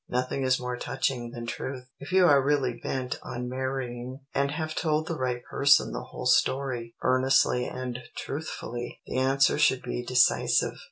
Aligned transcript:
Nothing 0.09 0.41
is 0.41 0.59
more 0.59 0.77
touching 0.77 1.29
than 1.29 1.45
truth. 1.45 1.85
If 1.99 2.11
you 2.11 2.25
are 2.25 2.41
really 2.41 2.79
bent 2.81 3.19
on 3.21 3.47
marrying 3.47 4.21
and 4.33 4.49
have 4.49 4.73
told 4.73 5.05
the 5.05 5.15
right 5.15 5.43
person 5.45 5.91
the 5.91 6.05
whole 6.05 6.25
story, 6.25 6.95
earnestly 7.03 7.67
and 7.67 7.99
truthfully, 8.17 8.99
the 9.05 9.17
answer 9.19 9.59
should 9.59 9.83
be 9.83 10.03
decisive. 10.03 10.79